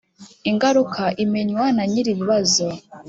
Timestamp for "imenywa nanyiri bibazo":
1.23-2.65